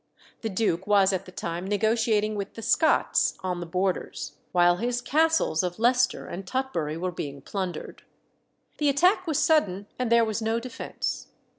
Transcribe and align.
The 0.41 0.49
duke 0.49 0.87
was 0.87 1.13
at 1.13 1.25
the 1.27 1.31
time 1.31 1.67
negotiating 1.67 2.33
with 2.33 2.55
the 2.55 2.63
Scots 2.63 3.37
on 3.41 3.59
the 3.59 3.67
Borders, 3.67 4.31
while 4.51 4.77
his 4.77 4.99
castles 4.99 5.61
of 5.61 5.77
Leicester 5.77 6.25
and 6.25 6.43
Tutbury 6.47 6.97
were 6.97 7.11
being 7.11 7.39
plundered. 7.39 8.01
The 8.79 8.89
attack 8.89 9.27
was 9.27 9.37
sudden, 9.37 9.85
and 9.99 10.11
there 10.11 10.25
was 10.25 10.41
no 10.41 10.59
defence. 10.59 11.27